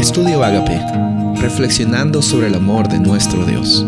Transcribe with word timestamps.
Estudio 0.00 0.42
Agape, 0.42 0.80
reflexionando 1.42 2.22
sobre 2.22 2.46
el 2.46 2.54
amor 2.54 2.88
de 2.88 2.98
nuestro 2.98 3.44
Dios. 3.44 3.84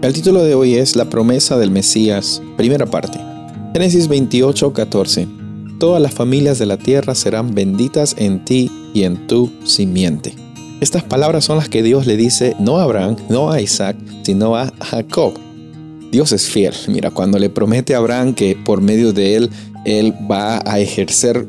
El 0.00 0.10
título 0.14 0.42
de 0.42 0.54
hoy 0.54 0.76
es 0.76 0.96
La 0.96 1.04
promesa 1.04 1.58
del 1.58 1.70
Mesías, 1.70 2.40
primera 2.56 2.86
parte. 2.86 3.20
Génesis 3.74 4.08
28, 4.08 4.72
14. 4.72 5.28
Todas 5.78 6.00
las 6.00 6.14
familias 6.14 6.58
de 6.58 6.64
la 6.64 6.78
tierra 6.78 7.14
serán 7.14 7.54
benditas 7.54 8.14
en 8.16 8.42
ti 8.42 8.70
y 8.94 9.02
en 9.02 9.26
tu 9.26 9.52
simiente. 9.64 10.34
Estas 10.80 11.04
palabras 11.04 11.44
son 11.44 11.58
las 11.58 11.68
que 11.68 11.82
Dios 11.82 12.06
le 12.06 12.16
dice 12.16 12.56
no 12.58 12.78
a 12.78 12.84
Abraham, 12.84 13.16
no 13.28 13.52
a 13.52 13.60
Isaac, 13.60 13.98
sino 14.22 14.56
a 14.56 14.72
Jacob. 14.80 15.34
Dios 16.10 16.32
es 16.32 16.48
fiel. 16.48 16.72
Mira, 16.88 17.10
cuando 17.10 17.38
le 17.38 17.50
promete 17.50 17.94
a 17.94 17.98
Abraham 17.98 18.32
que 18.32 18.56
por 18.56 18.80
medio 18.80 19.12
de 19.12 19.36
él, 19.36 19.50
él 19.84 20.14
va 20.30 20.62
a 20.64 20.80
ejercer 20.80 21.46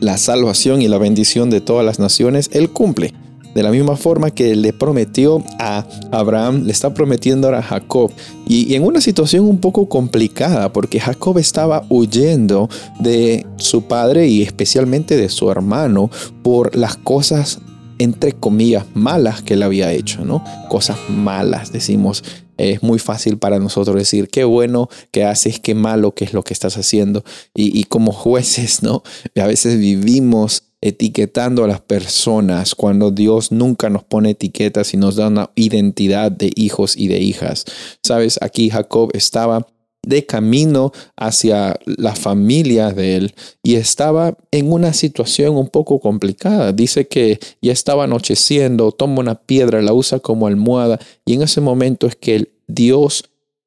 la 0.00 0.18
salvación 0.18 0.82
y 0.82 0.88
la 0.88 0.98
bendición 0.98 1.50
de 1.50 1.60
todas 1.60 1.84
las 1.84 1.98
naciones, 1.98 2.50
Él 2.52 2.70
cumple. 2.70 3.14
De 3.54 3.62
la 3.62 3.70
misma 3.70 3.96
forma 3.96 4.30
que 4.30 4.54
le 4.54 4.74
prometió 4.74 5.42
a 5.58 5.86
Abraham, 6.12 6.64
le 6.64 6.72
está 6.72 6.92
prometiendo 6.92 7.46
ahora 7.46 7.60
a 7.60 7.62
Jacob. 7.62 8.10
Y, 8.46 8.74
en 8.74 8.84
una 8.84 9.00
situación 9.00 9.46
un 9.46 9.58
poco 9.58 9.88
complicada, 9.88 10.74
porque 10.74 11.00
Jacob 11.00 11.38
estaba 11.38 11.86
huyendo 11.88 12.68
de 13.00 13.46
su 13.56 13.84
padre 13.84 14.28
y 14.28 14.42
especialmente 14.42 15.16
de 15.16 15.30
su 15.30 15.50
hermano 15.50 16.10
por 16.42 16.76
las 16.76 16.98
cosas 16.98 17.60
entre 17.98 18.32
comillas, 18.32 18.84
malas 18.94 19.42
que 19.42 19.54
él 19.54 19.62
había 19.62 19.92
hecho, 19.92 20.24
¿no? 20.24 20.44
Cosas 20.68 20.98
malas, 21.08 21.72
decimos. 21.72 22.24
Es 22.58 22.82
muy 22.82 22.98
fácil 22.98 23.36
para 23.36 23.58
nosotros 23.58 23.96
decir 23.96 24.28
qué 24.28 24.44
bueno 24.44 24.88
que 25.10 25.24
haces, 25.24 25.60
qué 25.60 25.74
malo 25.74 26.14
que 26.14 26.24
es 26.24 26.32
lo 26.32 26.42
que 26.42 26.54
estás 26.54 26.78
haciendo. 26.78 27.22
Y, 27.54 27.78
y 27.78 27.84
como 27.84 28.12
jueces, 28.12 28.82
¿no? 28.82 29.02
A 29.36 29.46
veces 29.46 29.78
vivimos 29.78 30.62
etiquetando 30.80 31.64
a 31.64 31.68
las 31.68 31.80
personas 31.80 32.74
cuando 32.74 33.10
Dios 33.10 33.50
nunca 33.50 33.90
nos 33.90 34.04
pone 34.04 34.30
etiquetas 34.30 34.94
y 34.94 34.96
nos 34.96 35.16
da 35.16 35.28
una 35.28 35.50
identidad 35.54 36.30
de 36.30 36.50
hijos 36.54 36.96
y 36.96 37.08
de 37.08 37.18
hijas. 37.18 37.64
Sabes, 38.02 38.38
aquí 38.40 38.70
Jacob 38.70 39.10
estaba 39.14 39.66
de 40.06 40.24
camino 40.24 40.92
hacia 41.16 41.78
la 41.84 42.14
familia 42.14 42.92
de 42.92 43.16
él 43.16 43.34
y 43.62 43.74
estaba 43.74 44.38
en 44.52 44.72
una 44.72 44.94
situación 44.94 45.56
un 45.56 45.68
poco 45.68 46.00
complicada. 46.00 46.72
Dice 46.72 47.08
que 47.08 47.38
ya 47.60 47.72
estaba 47.72 48.04
anocheciendo, 48.04 48.92
toma 48.92 49.20
una 49.20 49.34
piedra, 49.34 49.82
la 49.82 49.92
usa 49.92 50.20
como 50.20 50.46
almohada 50.46 50.98
y 51.26 51.34
en 51.34 51.42
ese 51.42 51.60
momento 51.60 52.06
es 52.06 52.16
que 52.16 52.50
Dios 52.68 53.24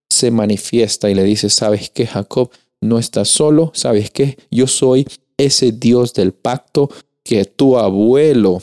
se 0.09 0.31
manifiesta 0.31 1.09
y 1.09 1.13
le 1.13 1.23
dice, 1.23 1.49
¿sabes 1.49 1.91
qué, 1.91 2.07
Jacob? 2.07 2.49
No 2.81 2.97
estás 2.97 3.27
solo, 3.27 3.71
¿sabes 3.75 4.09
qué? 4.09 4.37
Yo 4.49 4.65
soy 4.65 5.05
ese 5.37 5.73
Dios 5.73 6.13
del 6.13 6.31
pacto 6.31 6.89
que 7.23 7.45
tu 7.45 7.77
abuelo 7.77 8.61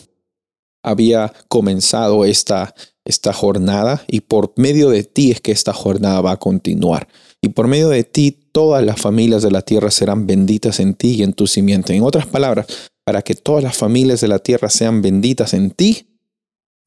había 0.87 1.33
comenzado 1.49 2.25
esta, 2.25 2.75
esta 3.05 3.33
jornada 3.33 4.05
y 4.07 4.21
por 4.21 4.53
medio 4.57 4.89
de 4.89 5.03
ti 5.03 5.33
es 5.33 5.41
que 5.41 5.53
esta 5.53 5.73
jornada 5.73 6.21
va 6.21 6.33
a 6.33 6.37
continuar 6.39 7.09
y 7.43 7.49
por 7.49 7.67
medio 7.67 7.89
de 7.89 8.05
ti 8.05 8.39
todas 8.53 8.85
las 8.85 9.01
familias 9.01 9.43
de 9.43 9.51
la 9.51 9.63
tierra 9.63 9.91
serán 9.91 10.27
benditas 10.27 10.81
en 10.81 10.95
ti 10.95 11.17
y 11.17 11.23
en 11.23 11.33
tu 11.33 11.47
simiente. 11.47 11.95
En 11.95 12.03
otras 12.03 12.27
palabras, 12.27 12.67
para 13.05 13.23
que 13.23 13.35
todas 13.35 13.63
las 13.63 13.77
familias 13.77 14.21
de 14.21 14.29
la 14.29 14.39
tierra 14.39 14.71
sean 14.71 15.03
benditas 15.03 15.55
en 15.55 15.71
ti, 15.71 16.09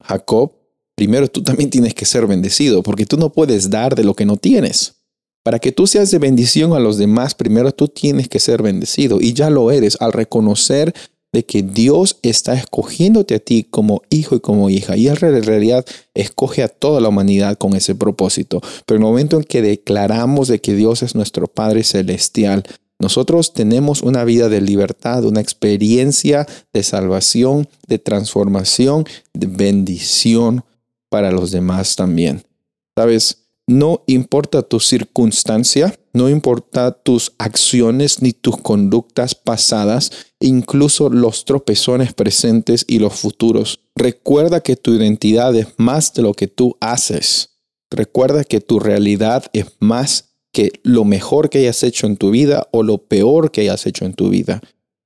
Jacob, 0.02 0.52
primero 0.94 1.28
tú 1.28 1.42
también 1.42 1.70
tienes 1.70 1.94
que 1.94 2.06
ser 2.06 2.26
bendecido, 2.26 2.82
porque 2.82 3.06
tú 3.06 3.16
no 3.16 3.32
puedes 3.32 3.70
dar 3.70 3.94
de 3.94 4.04
lo 4.04 4.14
que 4.14 4.24
no 4.24 4.36
tienes. 4.36 4.96
Para 5.42 5.58
que 5.58 5.72
tú 5.72 5.86
seas 5.86 6.10
de 6.10 6.18
bendición 6.18 6.72
a 6.74 6.80
los 6.80 6.98
demás, 6.98 7.34
primero 7.34 7.72
tú 7.72 7.88
tienes 7.88 8.28
que 8.28 8.38
ser 8.38 8.62
bendecido 8.62 9.20
y 9.20 9.32
ya 9.32 9.48
lo 9.48 9.70
eres 9.70 9.96
al 10.00 10.12
reconocer 10.12 10.94
de 11.32 11.44
que 11.44 11.62
Dios 11.62 12.18
está 12.22 12.54
escogiéndote 12.54 13.36
a 13.36 13.38
ti 13.38 13.66
como 13.68 14.02
hijo 14.10 14.36
y 14.36 14.40
como 14.40 14.68
hija. 14.70 14.96
Y 14.96 15.08
en 15.08 15.16
realidad 15.16 15.84
escoge 16.14 16.62
a 16.62 16.68
toda 16.68 17.00
la 17.00 17.08
humanidad 17.08 17.56
con 17.56 17.74
ese 17.74 17.94
propósito. 17.94 18.60
Pero 18.86 18.96
en 18.96 19.02
el 19.02 19.08
momento 19.08 19.36
en 19.36 19.44
que 19.44 19.62
declaramos 19.62 20.48
de 20.48 20.60
que 20.60 20.74
Dios 20.74 21.02
es 21.02 21.14
nuestro 21.14 21.46
Padre 21.46 21.84
Celestial, 21.84 22.64
nosotros 22.98 23.54
tenemos 23.54 24.02
una 24.02 24.24
vida 24.24 24.48
de 24.48 24.60
libertad, 24.60 25.24
una 25.24 25.40
experiencia 25.40 26.46
de 26.72 26.82
salvación, 26.82 27.66
de 27.86 27.98
transformación, 27.98 29.06
de 29.32 29.46
bendición 29.46 30.64
para 31.08 31.32
los 31.32 31.50
demás 31.50 31.96
también. 31.96 32.42
Sabes, 32.94 33.38
no 33.70 34.02
importa 34.06 34.62
tu 34.62 34.80
circunstancia, 34.80 35.96
no 36.12 36.28
importa 36.28 36.90
tus 36.90 37.34
acciones 37.38 38.20
ni 38.20 38.32
tus 38.32 38.56
conductas 38.56 39.36
pasadas, 39.36 40.10
incluso 40.40 41.08
los 41.08 41.44
tropezones 41.44 42.12
presentes 42.12 42.84
y 42.88 42.98
los 42.98 43.14
futuros. 43.14 43.78
Recuerda 43.94 44.60
que 44.60 44.74
tu 44.74 44.92
identidad 44.94 45.54
es 45.54 45.68
más 45.76 46.12
de 46.14 46.22
lo 46.22 46.34
que 46.34 46.48
tú 46.48 46.76
haces. 46.80 47.60
Recuerda 47.92 48.42
que 48.42 48.60
tu 48.60 48.80
realidad 48.80 49.44
es 49.52 49.66
más 49.78 50.34
que 50.52 50.72
lo 50.82 51.04
mejor 51.04 51.48
que 51.48 51.58
hayas 51.58 51.84
hecho 51.84 52.08
en 52.08 52.16
tu 52.16 52.32
vida 52.32 52.66
o 52.72 52.82
lo 52.82 52.98
peor 52.98 53.52
que 53.52 53.60
hayas 53.60 53.86
hecho 53.86 54.04
en 54.04 54.14
tu 54.14 54.30
vida. 54.30 54.60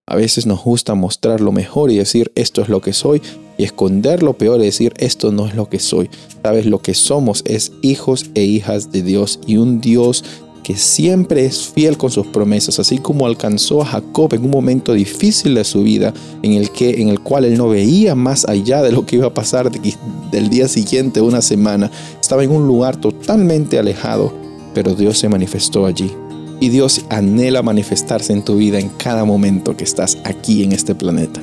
A 0.06 0.16
veces 0.16 0.46
nos 0.46 0.64
gusta 0.64 0.94
mostrar 0.94 1.42
lo 1.42 1.52
mejor 1.52 1.90
y 1.90 1.98
decir 1.98 2.32
esto 2.34 2.62
es 2.62 2.70
lo 2.70 2.80
que 2.80 2.94
soy 2.94 3.20
y 3.56 3.64
esconder 3.64 4.22
lo 4.22 4.34
peor 4.34 4.60
y 4.60 4.64
decir 4.64 4.92
esto 4.98 5.32
no 5.32 5.46
es 5.46 5.54
lo 5.54 5.68
que 5.68 5.78
soy. 5.78 6.10
Sabes, 6.42 6.66
lo 6.66 6.80
que 6.80 6.94
somos 6.94 7.42
es 7.46 7.72
hijos 7.82 8.30
e 8.34 8.42
hijas 8.44 8.92
de 8.92 9.02
Dios 9.02 9.40
y 9.46 9.56
un 9.56 9.80
Dios 9.80 10.24
que 10.64 10.76
siempre 10.76 11.44
es 11.44 11.68
fiel 11.68 11.98
con 11.98 12.10
sus 12.10 12.26
promesas, 12.26 12.78
así 12.78 12.98
como 12.98 13.26
alcanzó 13.26 13.82
a 13.82 13.86
Jacob 13.86 14.32
en 14.32 14.44
un 14.44 14.50
momento 14.50 14.94
difícil 14.94 15.54
de 15.54 15.62
su 15.62 15.82
vida, 15.82 16.14
en 16.42 16.54
el, 16.54 16.70
que, 16.70 17.02
en 17.02 17.10
el 17.10 17.20
cual 17.20 17.44
él 17.44 17.58
no 17.58 17.68
veía 17.68 18.14
más 18.14 18.48
allá 18.48 18.82
de 18.82 18.90
lo 18.90 19.04
que 19.04 19.16
iba 19.16 19.26
a 19.26 19.34
pasar 19.34 19.70
del 19.70 20.48
día 20.48 20.66
siguiente, 20.66 21.20
una 21.20 21.42
semana. 21.42 21.90
Estaba 22.18 22.42
en 22.42 22.50
un 22.50 22.66
lugar 22.66 22.96
totalmente 22.96 23.78
alejado, 23.78 24.32
pero 24.72 24.94
Dios 24.94 25.18
se 25.18 25.28
manifestó 25.28 25.84
allí 25.84 26.10
y 26.60 26.70
Dios 26.70 27.04
anhela 27.10 27.62
manifestarse 27.62 28.32
en 28.32 28.42
tu 28.42 28.56
vida 28.56 28.78
en 28.78 28.88
cada 28.88 29.24
momento 29.24 29.76
que 29.76 29.84
estás 29.84 30.16
aquí 30.24 30.64
en 30.64 30.72
este 30.72 30.94
planeta. 30.94 31.42